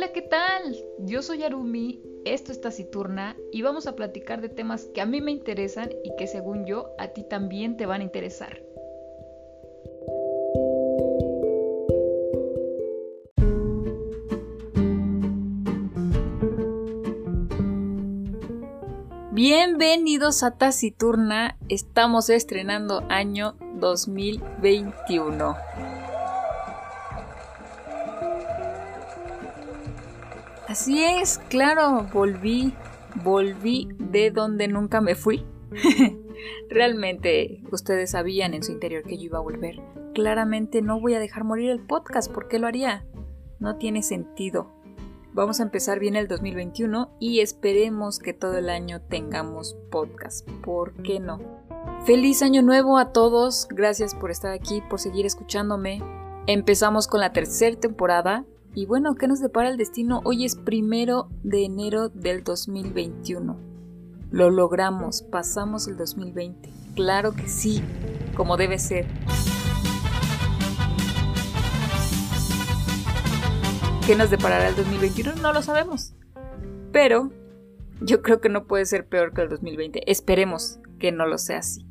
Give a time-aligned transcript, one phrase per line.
[0.00, 0.82] Hola, ¿qué tal?
[1.00, 5.20] Yo soy Arumi, esto es Taciturna y vamos a platicar de temas que a mí
[5.20, 8.62] me interesan y que según yo a ti también te van a interesar.
[19.32, 25.69] Bienvenidos a Taciturna, estamos estrenando año 2021.
[30.80, 32.72] Así es, claro, volví,
[33.22, 35.44] volví de donde nunca me fui.
[36.70, 39.78] Realmente ustedes sabían en su interior que yo iba a volver.
[40.14, 43.04] Claramente no voy a dejar morir el podcast, ¿por qué lo haría?
[43.58, 44.72] No tiene sentido.
[45.34, 50.48] Vamos a empezar bien el 2021 y esperemos que todo el año tengamos podcast.
[50.62, 51.40] ¿Por qué no?
[52.06, 56.02] Feliz año nuevo a todos, gracias por estar aquí, por seguir escuchándome.
[56.46, 60.20] Empezamos con la tercera temporada y bueno, ¿qué nos depara el destino?
[60.24, 63.56] Hoy es primero de enero del 2021.
[64.30, 66.70] Lo logramos, pasamos el 2020.
[66.94, 67.82] Claro que sí,
[68.36, 69.06] como debe ser.
[74.06, 75.34] ¿Qué nos deparará el 2021?
[75.36, 76.14] No lo sabemos.
[76.92, 77.30] Pero
[78.00, 80.10] yo creo que no puede ser peor que el 2020.
[80.10, 81.84] Esperemos que no lo sea así.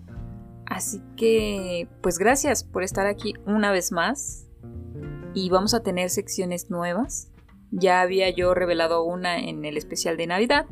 [0.66, 4.49] Así que, pues gracias por estar aquí una vez más
[5.34, 7.32] y vamos a tener secciones nuevas.
[7.72, 10.66] Ya había yo revelado una en el especial de Navidad,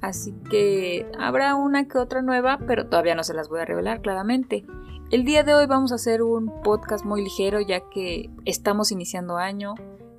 [0.00, 4.00] así que habrá una que otra nueva, pero todavía no se las voy a revelar
[4.00, 4.64] claramente.
[5.10, 9.38] El día de hoy vamos a hacer un podcast muy ligero ya que estamos iniciando
[9.38, 9.74] año,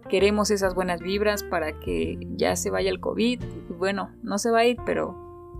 [0.09, 3.41] queremos esas buenas vibras para que ya se vaya el COVID.
[3.77, 5.15] Bueno, no se va a ir, pero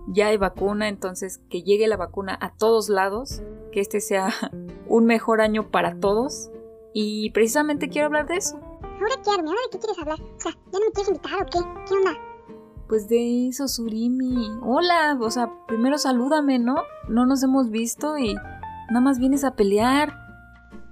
[0.08, 4.30] ya hay vacuna, entonces que llegue la vacuna a todos lados, que este sea
[4.88, 6.50] un mejor año para todos
[6.92, 8.58] y precisamente quiero hablar de eso.
[8.82, 9.48] ¿Ahora qué, Army?
[9.48, 10.20] ¿Ahora de qué quieres hablar?
[10.20, 11.58] O sea, ¿ya no me quieres invitar o qué?
[11.88, 12.12] ¿Qué onda?
[12.88, 14.50] Pues de eso, Surimi.
[14.62, 16.74] Hola, o sea, primero salúdame, ¿no?
[17.08, 20.12] No nos hemos visto y nada más vienes a pelear.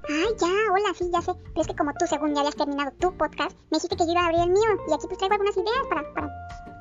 [0.08, 1.32] Ay, ya, hola, sí, ya sé.
[1.34, 4.12] Pero es que como tú, según ya habías terminado tu podcast, me dijiste que yo
[4.12, 4.70] iba a abrir el mío.
[4.88, 6.28] Y aquí pues traigo algunas ideas para, para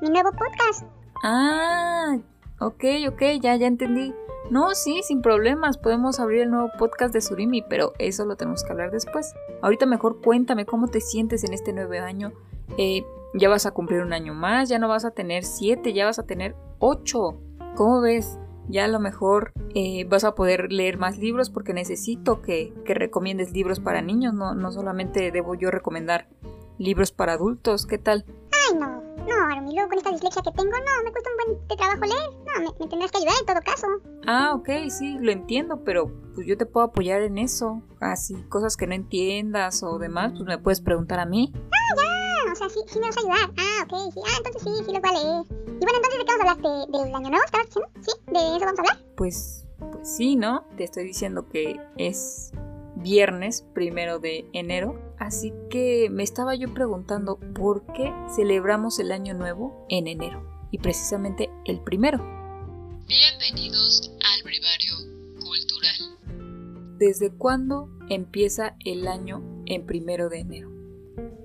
[0.00, 0.84] mi nuevo podcast.
[1.24, 2.16] Ah,
[2.60, 4.14] ok, ok, ya, ya entendí.
[4.50, 8.64] No, sí, sin problemas, podemos abrir el nuevo podcast de Surimi, pero eso lo tenemos
[8.64, 9.34] que hablar después.
[9.60, 12.32] Ahorita mejor cuéntame cómo te sientes en este nuevo año.
[12.78, 13.04] Eh,
[13.34, 16.18] ya vas a cumplir un año más, ya no vas a tener siete, ya vas
[16.18, 17.40] a tener ocho.
[17.76, 18.38] ¿Cómo ves?
[18.68, 22.94] Ya a lo mejor eh, vas a poder leer más libros porque necesito que, que
[22.94, 26.28] recomiendes libros para niños, no, no solamente debo yo recomendar
[26.78, 27.86] libros para adultos.
[27.86, 28.24] ¿Qué tal?
[28.70, 31.68] Ay, no, no, y luego con esta dislexia que tengo, no, me cuesta un buen
[31.68, 32.30] de trabajo leer.
[32.46, 33.86] No, me, tendrás que ayudar en todo caso.
[34.26, 37.82] Ah, ok, sí, lo entiendo, pero pues yo te puedo apoyar en eso.
[38.00, 41.52] Así, cosas que no entiendas o demás, pues me puedes preguntar a mí.
[41.54, 43.50] Ah, ya, o sea, sí, sí me vas a ayudar.
[43.58, 45.46] Ah, ok, sí, ah, entonces sí, sí lo voy a leer.
[45.80, 46.90] Y bueno, entonces, ¿de qué vamos a hablar?
[46.90, 47.90] ¿De, ¿Del año nuevo estabas diciendo?
[48.00, 48.12] ¿Sí?
[48.26, 48.98] ¿De eso vamos a hablar?
[49.16, 50.66] Pues, pues sí, ¿no?
[50.76, 52.52] Te estoy diciendo que es
[52.96, 55.07] viernes primero de enero.
[55.18, 60.78] Así que me estaba yo preguntando por qué celebramos el año nuevo en enero y
[60.78, 62.18] precisamente el primero.
[63.08, 64.94] Bienvenidos al brevario
[65.40, 66.98] cultural.
[66.98, 70.70] ¿Desde cuándo empieza el año en primero de enero?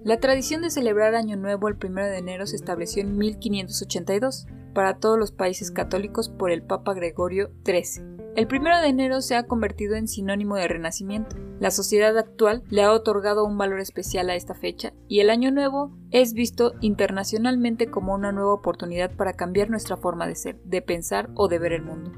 [0.03, 4.97] La tradición de celebrar Año Nuevo el primero de enero se estableció en 1582 para
[4.97, 9.47] todos los países católicos por el Papa Gregorio XIII el primero de enero se ha
[9.47, 11.35] convertido en sinónimo de renacimiento.
[11.59, 15.51] La sociedad actual le ha otorgado un valor especial a esta fecha y el año
[15.51, 20.81] nuevo es visto internacionalmente como una nueva oportunidad para cambiar nuestra forma de ser, de
[20.81, 22.11] pensar o de ver el mundo.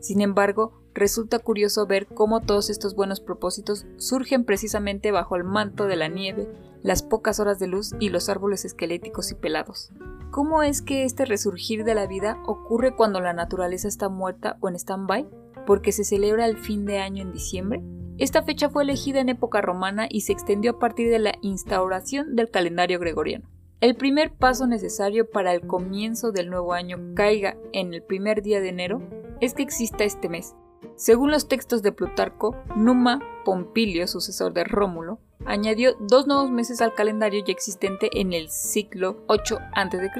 [0.00, 5.86] Sin embargo, resulta curioso ver cómo todos estos buenos propósitos surgen precisamente bajo el manto
[5.86, 6.48] de la nieve,
[6.82, 9.92] las pocas horas de luz y los árboles esqueléticos y pelados.
[10.30, 14.68] ¿Cómo es que este resurgir de la vida ocurre cuando la naturaleza está muerta o
[14.68, 15.28] en stand-by?
[15.66, 17.82] Porque se celebra el fin de año en diciembre.
[18.18, 22.36] Esta fecha fue elegida en época romana y se extendió a partir de la instauración
[22.36, 23.48] del calendario gregoriano.
[23.80, 28.60] El primer paso necesario para el comienzo del nuevo año caiga en el primer día
[28.60, 29.00] de enero
[29.40, 30.54] es que exista este mes.
[30.96, 36.94] Según los textos de Plutarco, Numa Pompilio, sucesor de Rómulo, añadió dos nuevos meses al
[36.94, 40.10] calendario ya existente en el siglo 8 a.C.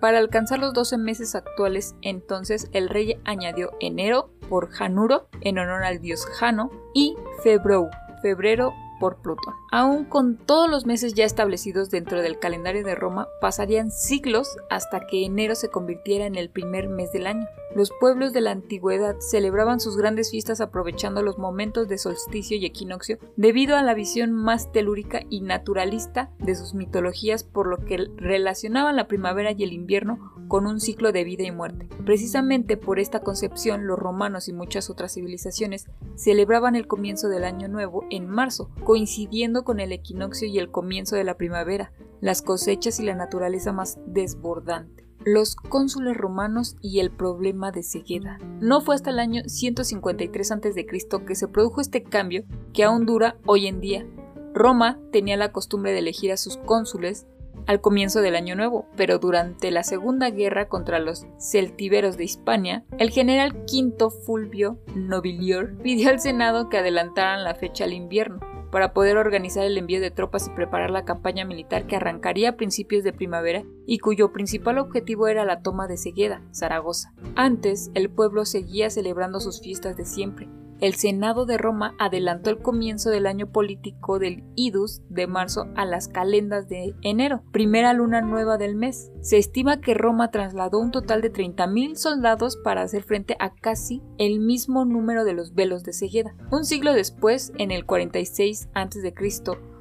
[0.00, 5.84] Para alcanzar los 12 meses actuales, entonces el rey añadió enero por Januro, en honor
[5.84, 7.88] al dios Jano, y Febrou,
[8.22, 9.54] febrero, por Plutón.
[9.72, 15.06] Aún con todos los meses ya establecidos dentro del calendario de Roma, pasarían siglos hasta
[15.06, 17.46] que enero se convirtiera en el primer mes del año.
[17.74, 22.66] Los pueblos de la antigüedad celebraban sus grandes fiestas aprovechando los momentos de solsticio y
[22.66, 28.08] equinoccio debido a la visión más telúrica y naturalista de sus mitologías por lo que
[28.16, 31.88] relacionaban la primavera y el invierno con un ciclo de vida y muerte.
[32.04, 37.68] Precisamente por esta concepción los romanos y muchas otras civilizaciones celebraban el comienzo del año
[37.68, 42.98] nuevo en marzo, coincidiendo con el equinoccio y el comienzo de la primavera, las cosechas
[42.98, 48.38] y la naturaleza más desbordante los cónsules romanos y el problema de cegueda.
[48.60, 50.86] No fue hasta el año 153 a.C.
[51.26, 54.06] que se produjo este cambio que aún dura hoy en día.
[54.54, 57.26] Roma tenía la costumbre de elegir a sus cónsules
[57.70, 62.84] al comienzo del año nuevo, pero durante la Segunda Guerra contra los celtíberos de Hispania,
[62.98, 68.40] el general Quinto Fulvio Nobilior pidió al Senado que adelantaran la fecha al invierno
[68.72, 72.56] para poder organizar el envío de tropas y preparar la campaña militar que arrancaría a
[72.56, 77.14] principios de primavera y cuyo principal objetivo era la toma de Segueda, Zaragoza.
[77.36, 80.48] Antes, el pueblo seguía celebrando sus fiestas de siempre,
[80.80, 85.84] el Senado de Roma adelantó el comienzo del año político del Idus de marzo a
[85.84, 89.10] las calendas de enero, primera luna nueva del mes.
[89.20, 94.02] Se estima que Roma trasladó un total de 30.000 soldados para hacer frente a casi
[94.18, 96.34] el mismo número de los velos de Segueda.
[96.50, 99.14] Un siglo después, en el 46 a.C.,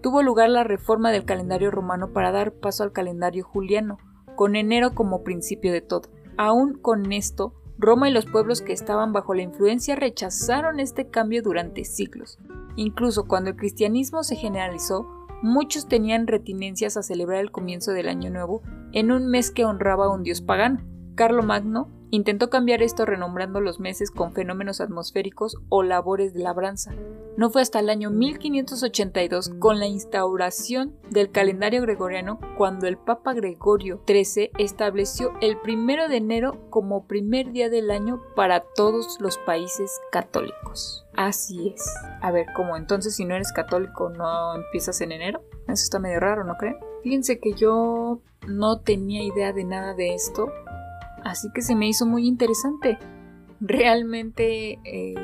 [0.02, 3.98] tuvo lugar la reforma del calendario romano para dar paso al calendario juliano,
[4.36, 6.10] con enero como principio de todo.
[6.38, 11.42] Aún con esto, Roma y los pueblos que estaban bajo la influencia rechazaron este cambio
[11.42, 12.38] durante siglos.
[12.76, 15.08] Incluso cuando el cristianismo se generalizó,
[15.42, 18.62] muchos tenían retinencias a celebrar el comienzo del año nuevo
[18.92, 20.82] en un mes que honraba a un dios pagano.
[21.16, 26.94] Carlo Magno Intentó cambiar esto renombrando los meses con fenómenos atmosféricos o labores de labranza.
[27.38, 33.34] No fue hasta el año 1582, con la instauración del calendario gregoriano, cuando el Papa
[33.34, 39.38] Gregorio XIII estableció el primero de enero como primer día del año para todos los
[39.38, 41.06] países católicos.
[41.16, 41.94] Así es.
[42.22, 45.44] A ver, ¿cómo entonces si no eres católico no empiezas en enero?
[45.68, 46.78] Eso está medio raro, ¿no creen?
[47.04, 50.52] Fíjense que yo no tenía idea de nada de esto
[51.24, 52.98] Así que se me hizo muy interesante.
[53.62, 55.16] Realmente eh,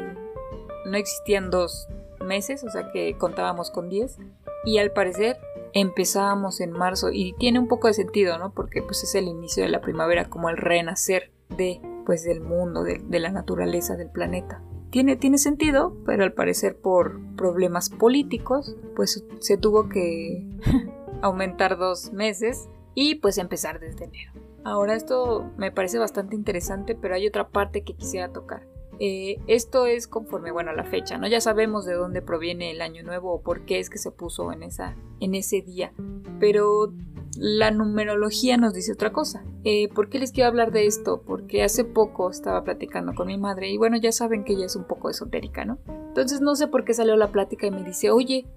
[0.85, 1.87] no existían dos
[2.25, 4.17] meses, o sea que contábamos con 10.
[4.65, 5.37] Y al parecer
[5.73, 8.51] empezábamos en marzo y tiene un poco de sentido, ¿no?
[8.53, 12.83] Porque pues es el inicio de la primavera, como el renacer de pues del mundo,
[12.83, 14.61] de, de la naturaleza, del planeta.
[14.91, 20.47] Tiene, tiene, sentido, pero al parecer por problemas políticos, pues se tuvo que
[21.21, 24.44] aumentar dos meses y pues empezar desde enero.
[24.65, 28.67] Ahora esto me parece bastante interesante, pero hay otra parte que quisiera tocar.
[28.99, 31.27] Eh, esto es conforme, bueno, a la fecha, ¿no?
[31.27, 34.51] Ya sabemos de dónde proviene el año nuevo o por qué es que se puso
[34.51, 35.93] en, esa, en ese día,
[36.39, 36.91] pero
[37.37, 39.43] la numerología nos dice otra cosa.
[39.65, 41.21] Eh, ¿Por qué les quiero hablar de esto?
[41.21, 44.75] Porque hace poco estaba platicando con mi madre y bueno, ya saben que ella es
[44.75, 45.77] un poco esotérica, ¿no?
[46.07, 48.47] Entonces no sé por qué salió la plática y me dice, oye,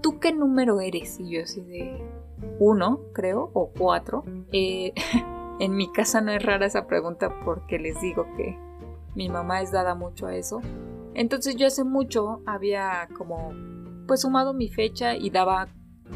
[0.00, 1.20] ¿tú qué número eres?
[1.20, 2.00] Y yo así de
[2.58, 4.24] uno, creo, o cuatro.
[4.52, 4.94] Eh,
[5.60, 8.58] En mi casa no es rara esa pregunta porque les digo que
[9.14, 10.60] mi mamá es dada mucho a eso.
[11.14, 13.52] Entonces yo hace mucho había como
[14.06, 15.68] pues sumado mi fecha y daba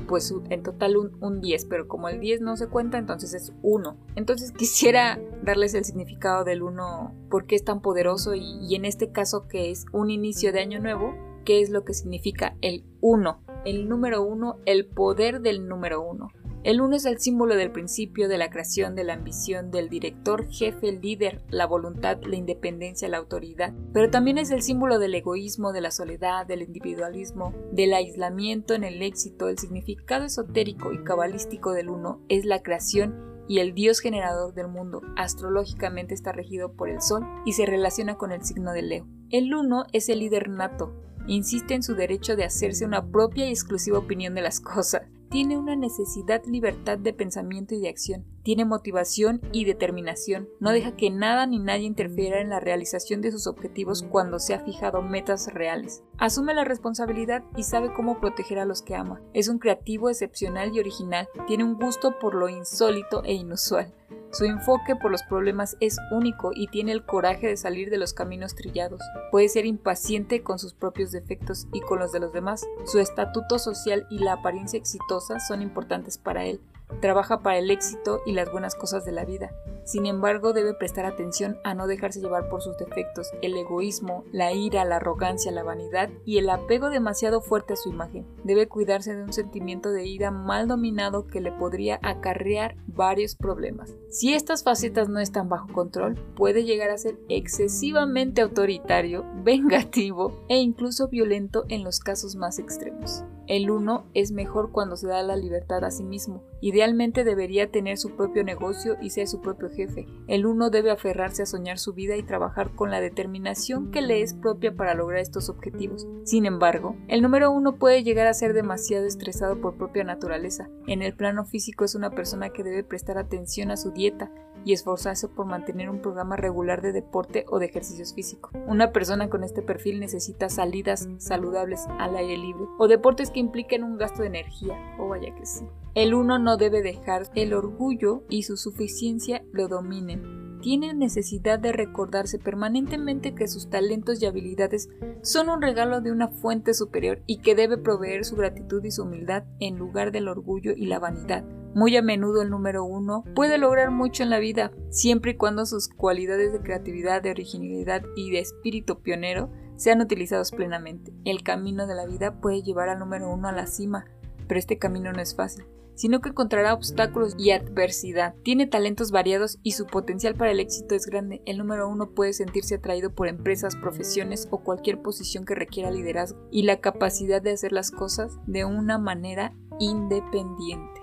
[0.07, 3.97] pues en total un, 10, pero como el 10 no se cuenta, entonces es 1.
[4.17, 8.85] Entonces quisiera darles el significado del 1, por qué es tan poderoso y, y en
[8.85, 12.85] este caso que es un inicio de año nuevo, qué es lo que significa el
[13.01, 16.29] 1, el número 1, el poder del número 1.
[16.65, 20.47] El uno es el símbolo del principio, de la creación, de la ambición, del director,
[20.49, 25.73] jefe, líder, la voluntad, la independencia, la autoridad, pero también es el símbolo del egoísmo,
[25.73, 29.49] de la soledad, del individualismo, del aislamiento en el éxito.
[29.49, 34.69] El significado esotérico y cabalístico del uno es la creación y el dios generador del
[34.69, 39.09] mundo astrológicamente está regido por el sol y se relaciona con el signo de Leo.
[39.31, 40.95] El uno es el líder nato,
[41.27, 45.03] insiste en su derecho de hacerse una propia y exclusiva opinión de las cosas,
[45.33, 50.95] tiene una necesidad libertad de pensamiento y de acción, tiene motivación y determinación, no deja
[50.95, 55.01] que nada ni nadie interfiera en la realización de sus objetivos cuando se ha fijado
[55.01, 56.05] metas reales.
[56.19, 59.23] Asume la responsabilidad y sabe cómo proteger a los que ama.
[59.33, 63.95] Es un creativo excepcional y original, tiene un gusto por lo insólito e inusual.
[64.33, 68.15] Su enfoque por los problemas es único y tiene el coraje de salir de los
[68.15, 69.03] caminos trillados.
[69.31, 72.67] Puede ser impaciente con sus propios defectos y con los de los demás.
[72.87, 76.63] Su estatuto social y la apariencia exitosa son importantes para él.
[77.01, 79.53] Trabaja para el éxito y las buenas cosas de la vida.
[79.85, 84.53] Sin embargo, debe prestar atención a no dejarse llevar por sus defectos, el egoísmo, la
[84.53, 88.27] ira, la arrogancia, la vanidad y el apego demasiado fuerte a su imagen.
[88.45, 93.95] Debe cuidarse de un sentimiento de ira mal dominado que le podría acarrear varios problemas.
[94.09, 100.59] Si estas facetas no están bajo control, puede llegar a ser excesivamente autoritario, vengativo e
[100.59, 103.25] incluso violento en los casos más extremos.
[103.47, 106.43] El uno es mejor cuando se da la libertad a sí mismo.
[106.61, 110.07] Idealmente debería tener su propio negocio y ser su propio jefe.
[110.29, 114.23] El uno debe aferrarse a soñar su vida y trabajar con la determinación que le
[114.23, 116.07] es propia para lograr estos objetivos.
[116.25, 120.69] Sin embargo, el número uno puede llegar a ser demasiado estresado por propia naturaleza.
[120.87, 124.31] En el plano físico es una persona que debe prestar atención a su dieta,
[124.65, 128.53] y esforzarse por mantener un programa regular de deporte o de ejercicios físicos.
[128.67, 133.85] Una persona con este perfil necesita salidas saludables al aire libre o deportes que impliquen
[133.85, 135.65] un gasto de energía, o vaya que sí.
[135.95, 141.73] El uno no debe dejar el orgullo y su suficiencia lo dominen tiene necesidad de
[141.73, 144.89] recordarse permanentemente que sus talentos y habilidades
[145.21, 149.03] son un regalo de una fuente superior y que debe proveer su gratitud y su
[149.03, 151.45] humildad en lugar del orgullo y la vanidad.
[151.75, 155.67] Muy a menudo el número uno puede lograr mucho en la vida, siempre y cuando
[155.67, 159.51] sus cualidades de creatividad, de originalidad y de espíritu pionero
[159.83, 161.13] sean utilizados plenamente.
[161.25, 164.07] El camino de la vida puede llevar al número uno a la cima,
[164.49, 168.35] pero este camino no es fácil sino que encontrará obstáculos y adversidad.
[168.43, 171.43] Tiene talentos variados y su potencial para el éxito es grande.
[171.47, 176.49] El número uno puede sentirse atraído por empresas, profesiones o cualquier posición que requiera liderazgo
[176.51, 181.01] y la capacidad de hacer las cosas de una manera independiente.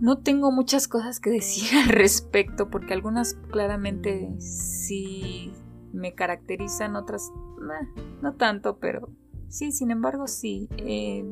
[0.00, 5.52] No tengo muchas cosas que decir al respecto porque algunas claramente sí
[5.92, 7.32] me caracterizan, otras
[8.22, 9.08] no tanto, pero
[9.48, 10.68] sí, sin embargo sí.
[10.78, 11.24] Eh,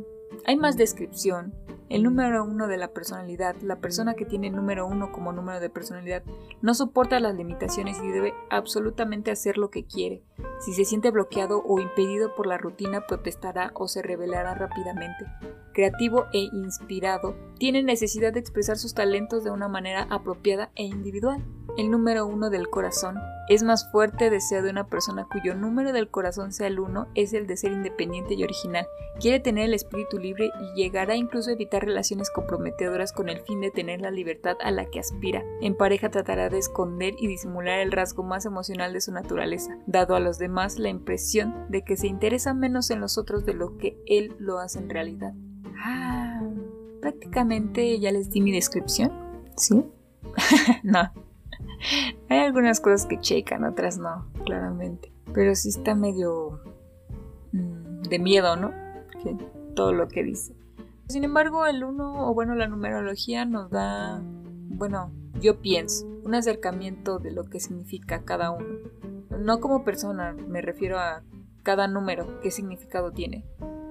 [0.45, 1.55] hay más descripción,
[1.89, 5.59] el número uno de la personalidad, la persona que tiene el número uno como número
[5.59, 6.23] de personalidad,
[6.61, 10.23] no soporta las limitaciones y debe absolutamente hacer lo que quiere.
[10.61, 15.25] Si se siente bloqueado o impedido por la rutina, protestará o se rebelará rápidamente.
[15.73, 21.43] Creativo e inspirado, tiene necesidad de expresar sus talentos de una manera apropiada e individual.
[21.77, 26.11] El número uno del corazón es más fuerte deseo de una persona cuyo número del
[26.11, 28.87] corazón sea el uno es el de ser independiente y original.
[29.21, 33.61] Quiere tener el espíritu libre y llegará incluso a evitar relaciones comprometedoras con el fin
[33.61, 35.45] de tener la libertad a la que aspira.
[35.61, 40.15] En pareja tratará de esconder y disimular el rasgo más emocional de su naturaleza, dado
[40.15, 43.77] a los demás la impresión de que se interesa menos en los otros de lo
[43.77, 45.33] que él lo hace en realidad.
[45.79, 46.43] Ah,
[47.01, 49.13] prácticamente ya les di mi descripción.
[49.57, 49.85] ¿Sí?
[50.83, 51.28] no.
[52.29, 55.13] Hay algunas cosas que checan, otras no, claramente.
[55.33, 56.61] Pero sí está medio
[57.53, 58.73] mm, de miedo, ¿no?
[59.75, 60.55] todo lo que dice.
[61.09, 67.19] Sin embargo, el uno, o bueno, la numerología nos da, bueno, yo pienso, un acercamiento
[67.19, 68.67] de lo que significa cada uno.
[69.39, 71.23] No como persona, me refiero a
[71.63, 73.45] cada número, qué significado tiene.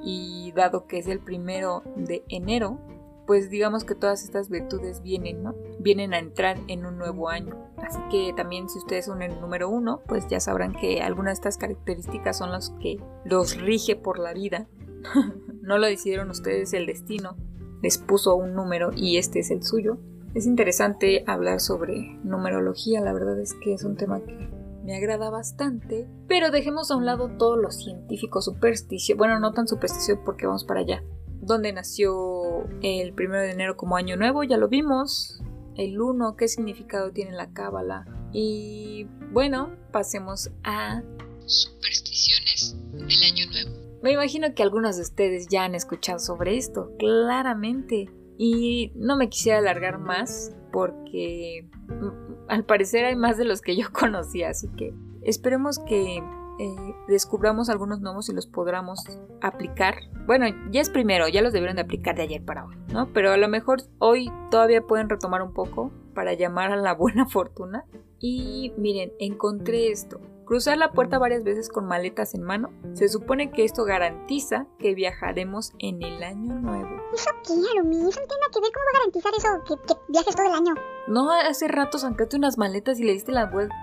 [0.04, 2.80] Y dado que es el primero de enero,
[3.28, 5.54] pues digamos que todas estas virtudes vienen, ¿no?
[5.80, 7.56] Vienen a entrar en un nuevo año.
[7.78, 11.34] Así que también si ustedes son el número uno, pues ya sabrán que algunas de
[11.34, 14.68] estas características son las que los rige por la vida.
[15.62, 17.36] no lo decidieron ustedes, el destino
[17.84, 19.98] les puso un número y este es el suyo.
[20.34, 24.50] Es interesante hablar sobre numerología, la verdad es que es un tema que
[24.84, 29.68] me agrada bastante, pero dejemos a un lado todo lo científico supersticio, bueno, no tan
[29.68, 31.04] supersticio porque vamos para allá,
[31.42, 32.37] dónde nació
[32.82, 35.42] el primero de enero como año nuevo, ya lo vimos.
[35.76, 38.06] El 1, qué significado tiene la cábala.
[38.34, 41.04] Y bueno, pasemos a
[41.46, 43.88] supersticiones del año nuevo.
[44.02, 48.10] Me imagino que algunos de ustedes ya han escuchado sobre esto, claramente.
[48.38, 53.76] Y no me quisiera alargar más porque mm, al parecer hay más de los que
[53.76, 56.22] yo conocía, así que esperemos que
[56.60, 59.04] eh, descubramos algunos nuevos y los podamos
[59.42, 59.96] aplicar.
[60.26, 63.12] Bueno, ya es primero, ya los debieron de aplicar de ayer para hoy, ¿no?
[63.14, 67.26] Pero a lo mejor hoy todavía pueden retomar un poco para llamar a la buena
[67.30, 67.86] fortuna.
[68.20, 70.20] Y miren, encontré esto.
[70.46, 72.72] Cruzar la puerta varias veces con maletas en mano.
[72.94, 76.90] Se supone que esto garantiza que viajaremos en el año nuevo.
[77.14, 77.98] ¿Eso qué, Arumi?
[77.98, 78.72] Eso no tiene que ver.
[78.72, 79.78] ¿Cómo va a garantizar eso?
[79.86, 80.74] Que, viajes todo el año.
[81.08, 83.76] No, hace rato sacaste unas maletas y le diste la vuelta.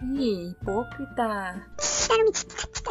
[0.00, 1.68] Ay, hipócrita.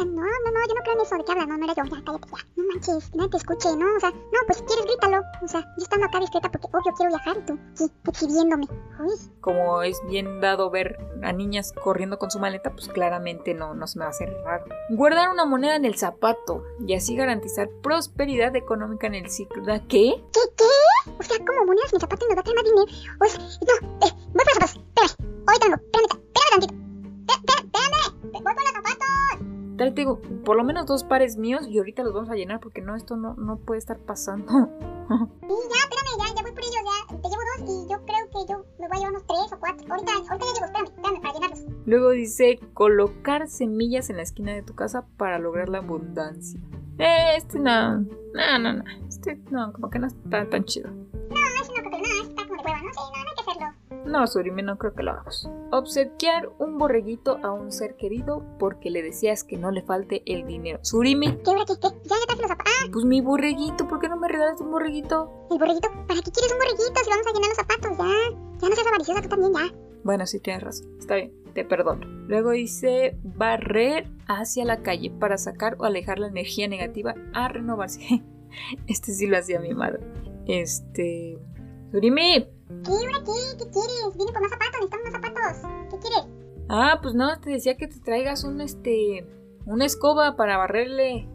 [0.05, 1.17] No, no, no, yo no creo en eso.
[1.17, 1.47] ¿De qué hablas?
[1.47, 1.83] No, no era yo.
[1.83, 2.37] Ya, cállate ya.
[2.55, 3.95] No manches, que nadie te escuche, ¿no?
[3.95, 5.21] O sea, no, pues si quieres, grítalo.
[5.43, 8.67] O sea, yo estando acá discreta porque obvio quiero viajar y tú, sí, exhibiéndome.
[8.99, 9.15] Uy.
[9.41, 13.87] Como es bien dado ver a niñas corriendo con su maleta, pues claramente no, no
[13.87, 14.65] se me va a hacer raro.
[14.89, 19.63] Guardar una moneda en el zapato y así garantizar prosperidad económica en el ciclo.
[19.87, 20.23] ¿Qué?
[20.31, 21.11] ¿Qué, qué?
[21.19, 22.85] O sea, como monedas en el zapato y nos va a traer más dinero.
[23.19, 24.81] O sea, no, eh, voy para los zapatos.
[24.91, 25.45] Espérame.
[25.47, 26.73] Ahorita vengo, espérame, espérame tantito.
[27.31, 28.80] Espérame, espérame, voy por los zapatos.
[29.81, 32.59] Tal te digo, por lo menos dos pares míos y ahorita los vamos a llenar
[32.59, 34.45] porque no, esto no, no puede estar pasando.
[35.11, 37.17] Sí, ya, espérame, ya, ya voy por ellos, ya.
[37.17, 39.59] Te llevo dos y yo creo que yo me voy a llevar unos tres o
[39.59, 39.85] cuatro.
[39.91, 41.65] Ahorita, ahorita ya llego, espérame, espérame, para llenarlos.
[41.87, 46.61] Luego dice colocar semillas en la esquina de tu casa para lograr la abundancia.
[46.99, 48.83] Eh, Este no, no, no, no.
[49.09, 50.91] Este no, como que no está tan chido.
[54.05, 55.49] No, Surimi, no creo que lo hagamos.
[55.71, 60.45] Obsequiar un borreguito a un ser querido porque le deseas que no le falte el
[60.45, 60.79] dinero.
[60.81, 61.65] Surimi, ¿Qué hora?
[61.65, 61.73] ¿Qué?
[61.73, 62.73] Ya, ya traje los zapatos.
[62.81, 65.47] Ah, pues mi borreguito, ¿por qué no me regalas un borreguito?
[65.51, 65.89] el borreguito.
[66.07, 67.97] ¿Para qué quieres un borreguito si vamos a llenar los zapatos?
[67.97, 69.75] Ya, ya no seas avariciosa tú también, ya.
[70.03, 70.87] Bueno, sí tienes razón.
[70.99, 72.05] Está bien, te perdono.
[72.27, 78.23] Luego dice barrer hacia la calle para sacar o alejar la energía negativa a renovarse.
[78.87, 80.01] Este sí lo hacía mi madre.
[80.45, 81.37] Este.
[81.91, 82.47] Surimi.
[82.83, 83.57] ¿Qué hora qué?
[83.57, 84.17] ¿Qué quieres?
[84.17, 85.71] Vine por más zapatos, necesitamos más zapatos.
[85.91, 86.41] ¿Qué quieres?
[86.69, 89.27] Ah, pues no, te decía que te traigas un este.
[89.65, 91.27] Una escoba para barrerle.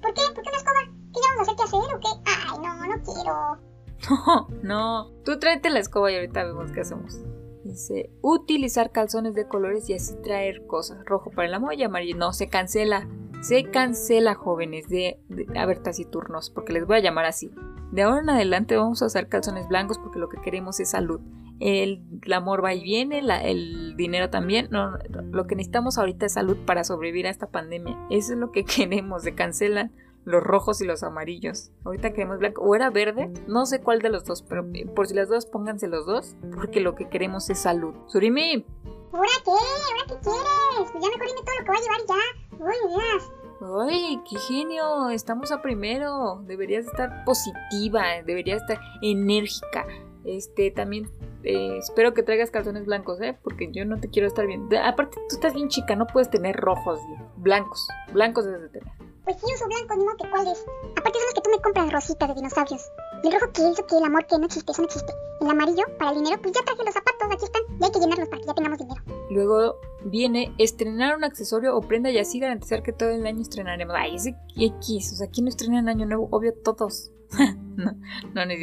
[0.00, 0.22] ¿Por qué?
[0.34, 0.80] ¿Por qué una escoba?
[1.12, 2.08] ¿Qué vamos a hacer que hacer o qué?
[2.24, 3.66] Ay, no, no quiero.
[4.08, 5.10] No, no.
[5.24, 7.18] Tú tráete la escoba y ahorita vemos qué hacemos.
[7.64, 11.04] Dice, utilizar calzones de colores y así traer cosas.
[11.04, 12.16] Rojo para el amor y amarillo.
[12.16, 13.08] No, se cancela.
[13.40, 17.50] Se cancela, jóvenes, de, de a ver, taciturnos, porque les voy a llamar así.
[17.92, 21.20] De ahora en adelante vamos a usar calzones blancos porque lo que queremos es salud.
[21.60, 22.02] El,
[22.34, 24.68] amor va y viene, la- el dinero también.
[24.70, 24.98] No,
[25.30, 27.96] lo que necesitamos ahorita es salud para sobrevivir a esta pandemia.
[28.10, 29.22] Eso es lo que queremos.
[29.22, 29.92] Se cancelan
[30.24, 31.70] los rojos y los amarillos.
[31.84, 32.60] Ahorita queremos blanco.
[32.62, 35.86] O era verde, no sé cuál de los dos, pero por si las dos, pónganse
[35.86, 37.94] los dos, porque lo que queremos es salud.
[38.08, 38.66] Surimi,
[39.12, 39.50] ¿Ahora qué?
[39.50, 40.90] ¿Ahora qué quieres?
[40.92, 42.64] Pues ya mejor dime todo lo que voy a llevar ya.
[42.64, 43.45] Uy.
[43.60, 45.10] ¡Ay, qué genio!
[45.10, 46.42] Estamos a primero.
[46.46, 49.86] Deberías estar positiva, deberías estar enérgica.
[50.24, 51.08] Este, también
[51.44, 53.38] eh, espero que traigas calzones blancos, ¿eh?
[53.42, 54.68] Porque yo no te quiero estar bien.
[54.84, 57.00] Aparte, tú estás bien chica, no puedes tener rojos,
[57.36, 57.86] blancos.
[58.12, 58.92] Blancos debes de tener.
[59.24, 60.64] Pues sí, uso blanco, ni modo que cuáles.
[60.96, 62.90] Aparte son los que tú me compras rositas de dinosaurios.
[63.22, 65.12] Y el rojo que hizo que el amor que no existe, eso no existe.
[65.40, 67.62] El amarillo, para el dinero, pues ya traje los zapatos, aquí están.
[67.80, 68.95] Y hay que llenarlos para que ya tengamos dinero.
[69.30, 73.94] Luego viene estrenar un accesorio o prenda y así garantizar que todo el año estrenaremos.
[73.96, 76.28] Ay, ese X, o sea, ¿quién no estrena en año nuevo?
[76.30, 77.12] Obvio, todos.
[77.76, 77.92] no,
[78.34, 78.54] no.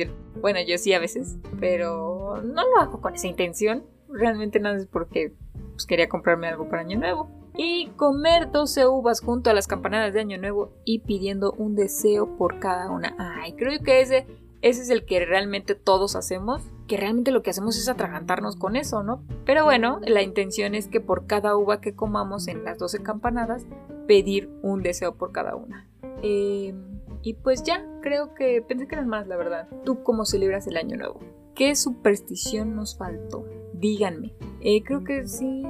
[0.41, 3.83] Bueno, yo sí a veces, pero no lo hago con esa intención.
[4.09, 5.33] Realmente no es porque
[5.71, 7.29] pues, quería comprarme algo para año nuevo.
[7.55, 12.35] Y comer 12 uvas junto a las campanadas de año nuevo y pidiendo un deseo
[12.35, 13.15] por cada una.
[13.19, 14.25] Ay, creo que ese
[14.61, 16.63] es el que realmente todos hacemos.
[16.87, 19.23] Que realmente lo que hacemos es atragantarnos con eso, ¿no?
[19.45, 23.65] Pero bueno, la intención es que por cada uva que comamos en las 12 campanadas,
[24.07, 25.87] pedir un deseo por cada una.
[26.21, 26.73] Eh,
[27.21, 29.67] y pues ya, creo que pensé que eran más, la verdad.
[29.85, 31.19] ¿Tú cómo celebras el año nuevo?
[31.55, 33.45] ¿Qué superstición nos faltó?
[33.73, 34.33] Díganme.
[34.59, 35.63] Eh, creo que sí,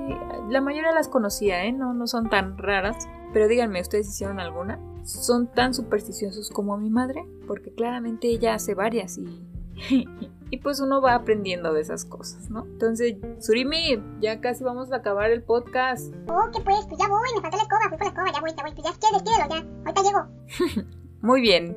[0.50, 1.72] la mayoría las conocía, ¿eh?
[1.72, 3.08] No, no son tan raras.
[3.34, 4.80] Pero díganme, ¿ustedes hicieron alguna?
[5.04, 7.26] ¿Son tan supersticiosos como mi madre?
[7.48, 9.42] Porque claramente ella hace varias y...
[10.54, 12.64] y pues uno va aprendiendo de esas cosas, ¿no?
[12.66, 16.14] Entonces, Surimi, ya casi vamos a acabar el podcast.
[16.28, 18.40] Oh, que pues, pues ya voy, me faltó la escoba, fui por la escoba, ya
[18.40, 18.74] voy, ya voy.
[18.76, 19.68] Pues ya quieres, ya.
[19.84, 20.88] Ahorita llego.
[21.22, 21.76] Muy bien.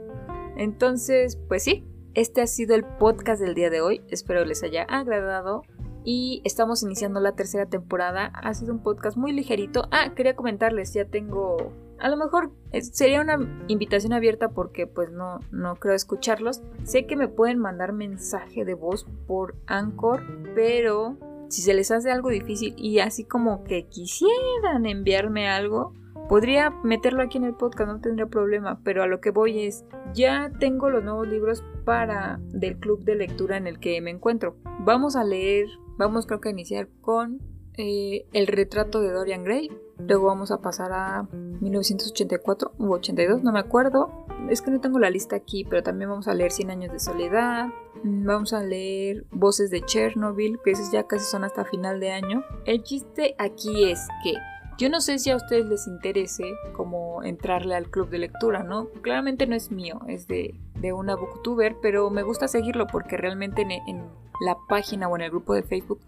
[0.59, 4.03] Entonces, pues sí, este ha sido el podcast del día de hoy.
[4.11, 5.63] Espero les haya agradado.
[6.05, 8.27] Y estamos iniciando la tercera temporada.
[8.27, 9.89] Ha sido un podcast muy ligerito.
[9.91, 11.73] Ah, quería comentarles, ya tengo...
[11.99, 16.63] A lo mejor eh, sería una invitación abierta porque pues no, no creo escucharlos.
[16.85, 20.23] Sé que me pueden mandar mensaje de voz por Anchor,
[20.55, 21.17] pero
[21.49, 25.95] si se les hace algo difícil y así como que quisieran enviarme algo,
[26.29, 29.85] Podría meterlo aquí en el podcast, no tendría problema, pero a lo que voy es,
[30.13, 34.57] ya tengo los nuevos libros para del club de lectura en el que me encuentro.
[34.81, 37.41] Vamos a leer, vamos creo que a iniciar con
[37.77, 43.53] eh, El retrato de Dorian Gray, luego vamos a pasar a 1984 u 82, no
[43.53, 44.27] me acuerdo.
[44.51, 47.01] Es que no tengo la lista aquí, pero también vamos a leer 100 años de
[47.01, 47.67] soledad,
[48.03, 52.13] mm, vamos a leer Voces de Chernobyl, que esos ya casi son hasta final de
[52.13, 52.45] año.
[52.65, 54.35] El chiste aquí es que
[54.79, 58.89] yo no sé si a ustedes les interese como entrarle al club de lectura, ¿no?
[59.03, 63.63] Claramente no es mío, es de, de una booktuber, pero me gusta seguirlo porque realmente
[63.63, 65.99] en, en, la página o en el grupo de Facebook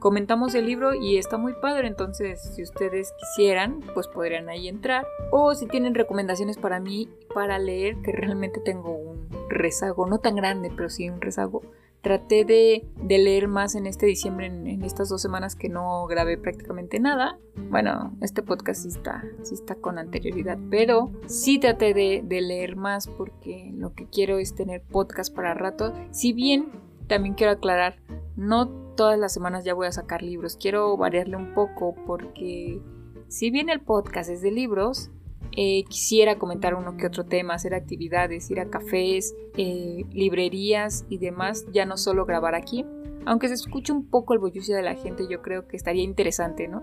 [0.00, 5.06] comentamos el libro y está muy padre, entonces si ustedes quisieran, pues podrían ahí entrar.
[5.30, 10.36] O si tienen recomendaciones para mí para leer, que realmente tengo un rezago, no tan
[10.36, 11.62] grande, pero sí un rezago
[12.02, 16.38] traté de, de, leer más en este diciembre, en, estas dos semanas que no grabé
[16.38, 17.38] prácticamente nada.
[17.70, 22.76] Bueno, este podcast sí está, sí está con anterioridad, pero sí traté de, de leer
[22.76, 25.92] más porque lo que quiero es tener podcast para rato.
[26.10, 26.70] Si bien
[27.06, 27.96] también quiero aclarar,
[28.36, 32.80] No todas las semanas ya voy a sacar libros, quiero variarle un poco porque
[33.28, 35.10] si bien el podcast es de libros,
[35.56, 41.18] eh, quisiera comentar uno que otro tema, hacer actividades, ir a cafés, eh, librerías y
[41.18, 42.84] demás, ya no solo grabar aquí.
[43.26, 46.68] Aunque se escuche un poco el bollucio de la gente, yo creo que estaría interesante,
[46.68, 46.82] ¿no?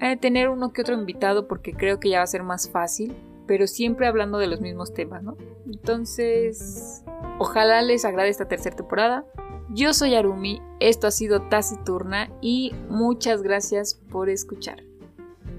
[0.00, 3.14] Eh, tener uno que otro invitado porque creo que ya va a ser más fácil,
[3.46, 5.36] pero siempre hablando de los mismos temas, ¿no?
[5.66, 7.02] Entonces,
[7.38, 9.24] ojalá les agrade esta tercera temporada.
[9.70, 14.82] Yo soy Arumi, esto ha sido Taciturna y muchas gracias por escuchar.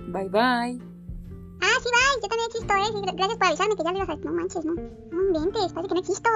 [0.08, 0.97] Bye bye.
[1.62, 2.22] Ah, sí, bye.
[2.22, 2.92] Yo también existo, ¿eh?
[3.16, 4.16] gracias por avisarme que ya lo ibas a...
[4.18, 4.74] No manches, no.
[4.74, 6.30] No inventes, parece que no existo.